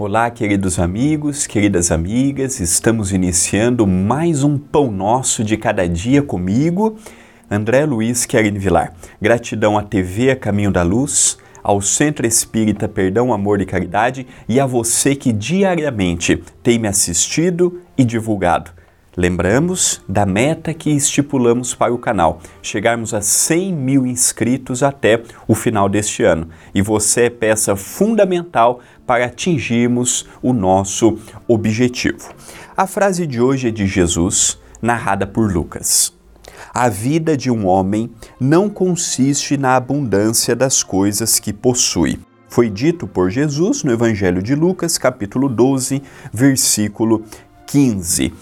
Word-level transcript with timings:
Olá, 0.00 0.30
queridos 0.30 0.78
amigos, 0.78 1.44
queridas 1.44 1.90
amigas, 1.90 2.60
estamos 2.60 3.12
iniciando 3.12 3.84
mais 3.84 4.44
um 4.44 4.56
Pão 4.56 4.92
Nosso 4.92 5.42
de 5.42 5.56
Cada 5.56 5.88
Dia 5.88 6.22
comigo, 6.22 6.96
André 7.50 7.84
Luiz 7.84 8.24
Querin 8.24 8.52
Vilar. 8.52 8.94
Gratidão 9.20 9.76
à 9.76 9.82
TV 9.82 10.30
A 10.30 10.36
Caminho 10.36 10.70
da 10.70 10.84
Luz, 10.84 11.36
ao 11.64 11.82
Centro 11.82 12.24
Espírita 12.24 12.86
Perdão, 12.86 13.32
Amor 13.32 13.60
e 13.60 13.66
Caridade 13.66 14.24
e 14.48 14.60
a 14.60 14.66
você 14.66 15.16
que 15.16 15.32
diariamente 15.32 16.44
tem 16.62 16.78
me 16.78 16.86
assistido 16.86 17.80
e 17.98 18.04
divulgado. 18.04 18.77
Lembramos 19.16 20.00
da 20.08 20.24
meta 20.24 20.72
que 20.72 20.90
estipulamos 20.90 21.74
para 21.74 21.92
o 21.92 21.98
canal, 21.98 22.40
chegarmos 22.62 23.12
a 23.14 23.20
100 23.20 23.72
mil 23.72 24.06
inscritos 24.06 24.82
até 24.82 25.22
o 25.46 25.54
final 25.54 25.88
deste 25.88 26.22
ano. 26.22 26.48
E 26.74 26.80
você 26.80 27.22
é 27.22 27.30
peça 27.30 27.74
fundamental 27.74 28.80
para 29.06 29.24
atingirmos 29.24 30.26
o 30.42 30.52
nosso 30.52 31.18
objetivo. 31.48 32.32
A 32.76 32.86
frase 32.86 33.26
de 33.26 33.40
hoje 33.40 33.68
é 33.68 33.70
de 33.70 33.86
Jesus, 33.86 34.58
narrada 34.80 35.26
por 35.26 35.52
Lucas. 35.52 36.12
A 36.72 36.88
vida 36.88 37.36
de 37.36 37.50
um 37.50 37.66
homem 37.66 38.10
não 38.38 38.68
consiste 38.68 39.56
na 39.56 39.74
abundância 39.74 40.54
das 40.54 40.82
coisas 40.82 41.40
que 41.40 41.52
possui. 41.52 42.20
Foi 42.48 42.70
dito 42.70 43.06
por 43.06 43.30
Jesus 43.30 43.82
no 43.82 43.92
Evangelho 43.92 44.42
de 44.42 44.54
Lucas, 44.54 44.96
capítulo 44.96 45.48
12, 45.48 46.02
versículo 46.32 47.24
15. 47.66 48.32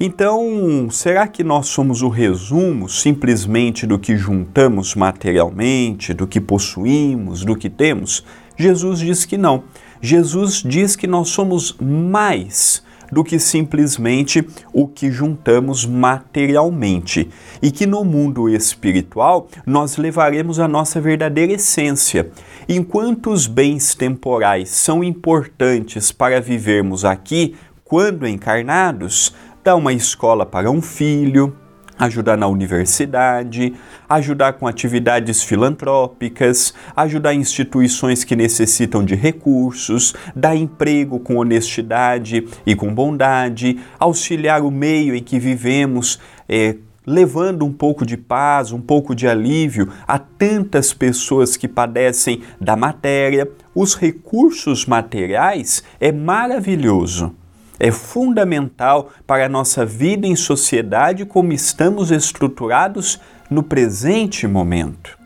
Então, 0.00 0.88
será 0.92 1.26
que 1.26 1.42
nós 1.42 1.66
somos 1.66 2.02
o 2.02 2.08
resumo 2.08 2.88
simplesmente 2.88 3.84
do 3.84 3.98
que 3.98 4.16
juntamos 4.16 4.94
materialmente, 4.94 6.14
do 6.14 6.24
que 6.24 6.40
possuímos, 6.40 7.44
do 7.44 7.56
que 7.56 7.68
temos? 7.68 8.24
Jesus 8.56 9.00
diz 9.00 9.24
que 9.24 9.36
não. 9.36 9.64
Jesus 10.00 10.62
diz 10.64 10.94
que 10.94 11.08
nós 11.08 11.30
somos 11.30 11.76
mais 11.80 12.86
do 13.10 13.24
que 13.24 13.40
simplesmente 13.40 14.46
o 14.72 14.86
que 14.86 15.10
juntamos 15.10 15.84
materialmente 15.84 17.28
e 17.60 17.70
que 17.72 17.86
no 17.86 18.04
mundo 18.04 18.48
espiritual 18.48 19.48
nós 19.66 19.96
levaremos 19.96 20.60
a 20.60 20.68
nossa 20.68 21.00
verdadeira 21.00 21.54
essência. 21.54 22.30
Enquanto 22.68 23.30
os 23.30 23.48
bens 23.48 23.96
temporais 23.96 24.68
são 24.68 25.02
importantes 25.02 26.12
para 26.12 26.40
vivermos 26.40 27.04
aqui, 27.04 27.56
quando 27.88 28.28
encarnados, 28.28 29.34
dar 29.62 29.76
uma 29.76 29.92
escola 29.92 30.46
para 30.46 30.70
um 30.70 30.80
filho, 30.80 31.54
ajudar 31.98 32.36
na 32.36 32.46
universidade, 32.46 33.74
ajudar 34.08 34.52
com 34.54 34.66
atividades 34.66 35.42
filantrópicas, 35.42 36.72
ajudar 36.96 37.34
instituições 37.34 38.22
que 38.22 38.36
necessitam 38.36 39.04
de 39.04 39.14
recursos, 39.14 40.14
dar 40.34 40.54
emprego 40.54 41.18
com 41.18 41.36
honestidade 41.36 42.46
e 42.64 42.74
com 42.74 42.94
bondade, 42.94 43.78
auxiliar 43.98 44.62
o 44.62 44.70
meio 44.70 45.14
em 45.14 45.22
que 45.22 45.38
vivemos. 45.38 46.18
É, 46.48 46.76
levando 47.04 47.64
um 47.64 47.72
pouco 47.72 48.04
de 48.04 48.18
paz, 48.18 48.70
um 48.70 48.82
pouco 48.82 49.14
de 49.14 49.26
alívio 49.26 49.88
a 50.06 50.18
tantas 50.18 50.92
pessoas 50.92 51.56
que 51.56 51.66
padecem 51.66 52.42
da 52.60 52.76
matéria. 52.76 53.50
Os 53.74 53.94
recursos 53.94 54.84
materiais 54.84 55.82
é 55.98 56.12
maravilhoso 56.12 57.34
é 57.78 57.90
fundamental 57.90 59.10
para 59.26 59.46
a 59.46 59.48
nossa 59.48 59.84
vida 59.84 60.26
em 60.26 60.34
sociedade 60.36 61.24
como 61.24 61.52
estamos 61.52 62.10
estruturados 62.10 63.20
no 63.50 63.62
presente 63.62 64.46
momento. 64.46 65.18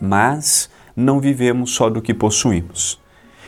Mas 0.00 0.68
não 0.96 1.20
vivemos 1.20 1.72
só 1.72 1.88
do 1.88 2.02
que 2.02 2.12
possuímos. 2.12 3.00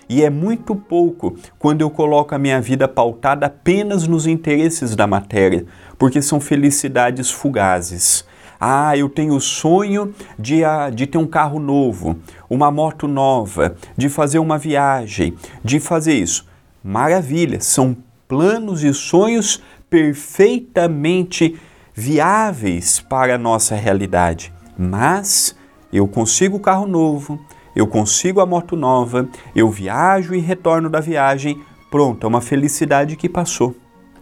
E 0.08 0.22
é 0.22 0.30
muito 0.30 0.76
pouco 0.76 1.34
quando 1.58 1.80
eu 1.80 1.90
coloco 1.90 2.34
a 2.34 2.38
minha 2.38 2.60
vida 2.60 2.86
pautada 2.86 3.46
apenas 3.46 4.06
nos 4.06 4.26
interesses 4.26 4.94
da 4.94 5.06
matéria, 5.06 5.64
porque 5.98 6.20
são 6.20 6.40
felicidades 6.40 7.30
fugazes. 7.30 8.24
Ah, 8.60 8.96
eu 8.96 9.08
tenho 9.08 9.34
o 9.34 9.40
sonho 9.40 10.14
de, 10.38 10.64
ah, 10.64 10.90
de 10.90 11.06
ter 11.06 11.18
um 11.18 11.26
carro 11.26 11.58
novo, 11.58 12.16
uma 12.48 12.70
moto 12.70 13.08
nova, 13.08 13.76
de 13.96 14.08
fazer 14.08 14.38
uma 14.38 14.58
viagem, 14.58 15.34
de 15.62 15.80
fazer 15.80 16.14
isso. 16.14 16.46
Maravilha, 16.82 17.60
são 17.60 17.96
planos 18.28 18.82
e 18.82 18.92
sonhos 18.92 19.62
perfeitamente 19.88 21.58
viáveis 21.94 23.00
para 23.00 23.36
a 23.36 23.38
nossa 23.38 23.76
realidade. 23.76 24.52
Mas 24.76 25.54
eu 25.92 26.08
consigo 26.08 26.56
o 26.56 26.60
carro 26.60 26.86
novo, 26.86 27.38
eu 27.76 27.86
consigo 27.86 28.40
a 28.40 28.46
moto 28.46 28.76
nova, 28.76 29.28
eu 29.54 29.70
viajo 29.70 30.34
e 30.34 30.40
retorno 30.40 30.90
da 30.90 31.00
viagem, 31.00 31.60
pronto, 31.90 32.24
é 32.24 32.28
uma 32.28 32.40
felicidade 32.40 33.16
que 33.16 33.28
passou. 33.28 33.74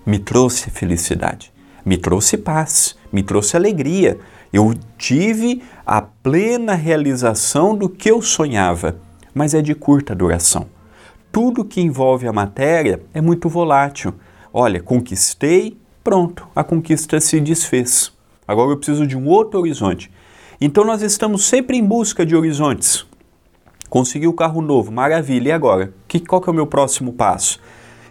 Me 0.05 0.19
trouxe 0.19 0.69
felicidade, 0.69 1.53
me 1.85 1.97
trouxe 1.97 2.37
paz, 2.37 2.97
me 3.13 3.23
trouxe 3.23 3.57
alegria. 3.57 4.19
Eu 4.53 4.75
tive 4.99 5.63
a 5.87 6.03
plena 6.03 6.75
realização 6.75 7.75
do 7.75 7.89
que 7.89 8.11
eu 8.11 8.21
sonhava, 8.21 8.97
mas 9.35 9.55
é 9.55 9.63
de 9.63 9.75
curta 9.75 10.15
duração 10.15 10.67
tudo 11.33 11.65
que 11.65 11.81
envolve 11.81 12.29
a 12.29 12.33
matéria 12.33 13.01
é 13.15 13.21
muito 13.23 13.49
volátil. 13.49 14.13
Olha, 14.53 14.83
conquistei, 14.83 15.79
pronto, 16.05 16.47
a 16.55 16.63
conquista 16.63 17.19
se 17.19 17.41
desfez. 17.41 18.13
Agora 18.47 18.71
eu 18.71 18.77
preciso 18.77 19.07
de 19.07 19.17
um 19.17 19.27
outro 19.27 19.59
horizonte. 19.59 20.11
Então 20.61 20.85
nós 20.85 21.01
estamos 21.01 21.47
sempre 21.47 21.79
em 21.79 21.85
busca 21.85 22.27
de 22.27 22.37
horizontes. 22.37 23.07
Consegui 23.89 24.27
o 24.27 24.35
carro 24.35 24.61
novo, 24.61 24.93
maravilha. 24.93 25.49
E 25.49 25.53
agora? 25.53 25.95
Que, 26.07 26.21
qual 26.21 26.41
que 26.41 26.51
é 26.51 26.53
o 26.53 26.55
meu 26.55 26.67
próximo 26.67 27.15
passo? 27.15 27.59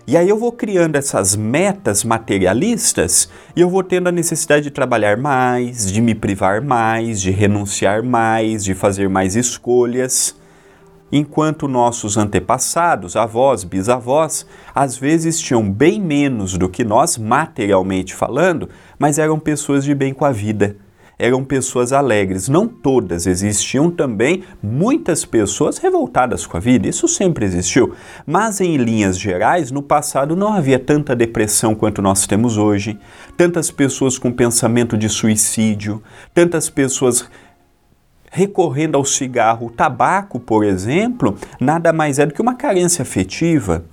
E 0.08 0.18
aí 0.18 0.28
eu 0.28 0.38
vou 0.38 0.52
criando 0.52 0.96
essas 0.96 1.36
metas 1.36 2.04
materialistas 2.04 3.30
e 3.56 3.62
eu 3.62 3.70
vou 3.70 3.84
tendo 3.84 4.10
a 4.10 4.12
necessidade 4.12 4.64
de 4.64 4.72
trabalhar 4.72 5.16
mais, 5.16 5.92
de 5.92 6.02
me 6.02 6.16
privar 6.16 6.60
mais, 6.62 7.22
de 7.22 7.30
renunciar 7.30 8.04
mais, 8.04 8.64
de 8.64 8.74
fazer 8.74 9.08
mais 9.08 9.36
escolhas. 9.36 10.36
Enquanto 11.12 11.68
nossos 11.68 12.16
antepassados, 12.16 13.16
avós, 13.16 13.64
bisavós, 13.66 14.46
às 14.74 14.96
vezes 14.96 15.40
tinham 15.40 15.70
bem 15.70 16.00
menos 16.00 16.58
do 16.58 16.70
que 16.70 16.86
nós, 16.86 17.18
materialmente 17.18 18.16
falando, 18.16 18.70
mas 18.98 19.20
eram 19.20 19.38
pessoas 19.38 19.84
de 19.84 19.94
bem 19.94 20.14
com 20.14 20.24
a 20.24 20.32
vida. 20.32 20.78
Eram 21.20 21.44
pessoas 21.44 21.94
alegres. 21.94 22.50
Não 22.50 22.68
todas, 22.68 23.28
existiam 23.28 23.92
também 23.92 24.44
muitas 24.64 25.24
pessoas 25.24 25.78
revoltadas 25.78 26.48
com 26.48 26.58
a 26.58 26.60
vida, 26.60 26.88
isso 26.88 27.08
sempre 27.08 27.46
existiu. 27.46 27.94
Mas 28.26 28.60
em 28.60 28.78
linhas 28.78 29.20
gerais, 29.20 29.70
no 29.70 29.84
passado 29.84 30.36
não 30.36 30.54
havia 30.54 30.80
tanta 30.80 31.16
depressão 31.16 31.76
quanto 31.76 32.02
nós 32.02 32.26
temos 32.26 32.58
hoje, 32.58 32.98
tantas 33.38 33.70
pessoas 33.70 34.18
com 34.18 34.32
pensamento 34.32 34.98
de 34.98 35.10
suicídio, 35.10 36.02
tantas 36.34 36.72
pessoas 36.72 37.30
recorrendo 38.34 38.96
ao 38.98 39.04
cigarro, 39.04 39.68
o 39.68 39.70
tabaco, 39.70 40.40
por 40.40 40.64
exemplo, 40.64 41.38
nada 41.60 41.92
mais 41.92 42.18
é 42.18 42.26
do 42.26 42.34
que 42.34 42.42
uma 42.42 42.56
carência 42.56 43.04
afetiva. 43.04 43.84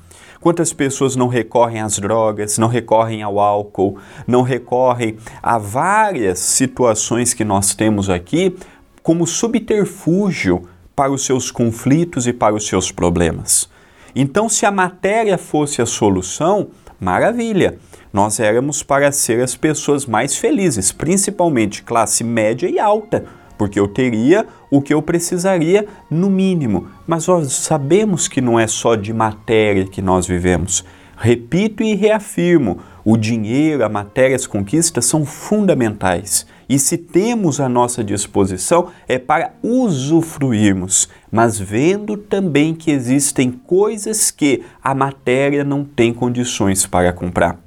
Quantas 0.40 0.72
pessoas 0.72 1.16
não 1.16 1.26
recorrem 1.26 1.80
às 1.80 1.98
drogas, 1.98 2.56
não 2.56 2.68
recorrem 2.68 3.20
ao 3.20 3.40
álcool, 3.40 3.98
não 4.28 4.42
recorrem 4.42 5.16
a 5.42 5.58
várias 5.58 6.38
situações 6.38 7.34
que 7.34 7.44
nós 7.44 7.74
temos 7.74 8.08
aqui 8.08 8.56
como 9.02 9.26
subterfúgio 9.26 10.62
para 10.94 11.10
os 11.10 11.24
seus 11.24 11.50
conflitos 11.50 12.28
e 12.28 12.32
para 12.32 12.54
os 12.54 12.64
seus 12.68 12.92
problemas. 12.92 13.68
Então, 14.14 14.48
se 14.48 14.64
a 14.64 14.70
matéria 14.70 15.36
fosse 15.36 15.82
a 15.82 15.86
solução, 15.86 16.68
maravilha, 17.00 17.78
nós 18.12 18.38
éramos 18.38 18.84
para 18.84 19.10
ser 19.10 19.42
as 19.42 19.56
pessoas 19.56 20.06
mais 20.06 20.36
felizes, 20.36 20.92
principalmente 20.92 21.82
classe 21.82 22.22
média 22.22 22.68
e 22.68 22.78
alta 22.78 23.24
porque 23.58 23.78
eu 23.78 23.88
teria 23.88 24.46
o 24.70 24.80
que 24.80 24.94
eu 24.94 25.02
precisaria 25.02 25.86
no 26.08 26.30
mínimo. 26.30 26.86
Mas 27.06 27.26
nós 27.26 27.52
sabemos 27.52 28.28
que 28.28 28.40
não 28.40 28.58
é 28.58 28.66
só 28.66 28.94
de 28.94 29.12
matéria 29.12 29.84
que 29.84 30.00
nós 30.00 30.26
vivemos. 30.26 30.84
Repito 31.16 31.82
e 31.82 31.94
reafirmo: 31.94 32.78
o 33.04 33.16
dinheiro, 33.16 33.84
a 33.84 33.88
matéria, 33.88 34.36
as 34.36 34.46
conquistas 34.46 35.04
são 35.04 35.24
fundamentais. 35.26 36.46
E 36.68 36.78
se 36.78 36.96
temos 36.96 37.58
à 37.58 37.68
nossa 37.68 38.04
disposição, 38.04 38.88
é 39.08 39.18
para 39.18 39.54
usufruirmos, 39.62 41.08
mas 41.32 41.58
vendo 41.58 42.16
também 42.16 42.74
que 42.74 42.90
existem 42.90 43.50
coisas 43.50 44.30
que 44.30 44.62
a 44.84 44.94
matéria 44.94 45.64
não 45.64 45.84
tem 45.84 46.12
condições 46.12 46.86
para 46.86 47.12
comprar: 47.12 47.58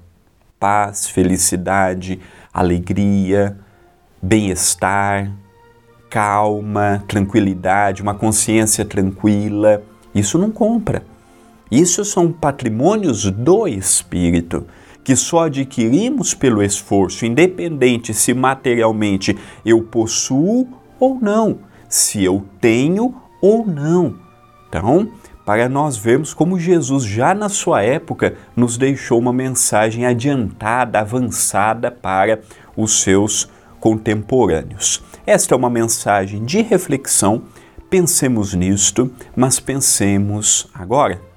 paz, 0.59 1.07
felicidade, 1.07 2.19
alegria, 2.53 3.57
bem-estar, 4.21 5.31
calma, 6.11 7.01
tranquilidade, 7.07 8.01
uma 8.01 8.13
consciência 8.13 8.83
tranquila. 8.83 9.81
Isso 10.13 10.37
não 10.37 10.51
compra. 10.51 11.03
Isso 11.71 12.03
são 12.03 12.29
patrimônios 12.29 13.31
do 13.31 13.65
espírito 13.65 14.65
que 15.05 15.15
só 15.15 15.45
adquirimos 15.45 16.33
pelo 16.33 16.61
esforço, 16.61 17.25
independente 17.25 18.13
se 18.13 18.33
materialmente 18.33 19.35
eu 19.65 19.81
possuo 19.81 20.67
ou 20.99 21.17
não, 21.19 21.59
se 21.89 22.23
eu 22.23 22.45
tenho 22.59 23.15
ou 23.41 23.65
não. 23.65 24.15
Então, 24.67 25.09
para 25.45 25.67
nós 25.67 25.97
vermos 25.97 26.33
como 26.33 26.59
Jesus, 26.59 27.03
já 27.03 27.33
na 27.33 27.49
sua 27.49 27.81
época, 27.81 28.35
nos 28.55 28.77
deixou 28.77 29.17
uma 29.17 29.33
mensagem 29.33 30.05
adiantada, 30.05 30.99
avançada 30.99 31.89
para 31.89 32.41
os 32.75 33.01
seus 33.01 33.49
contemporâneos. 33.81 35.03
Esta 35.25 35.53
é 35.53 35.57
uma 35.57 35.69
mensagem 35.69 36.45
de 36.45 36.61
reflexão. 36.61 37.41
Pensemos 37.89 38.53
nisto, 38.53 39.11
mas 39.35 39.59
pensemos 39.59 40.69
agora. 40.73 41.30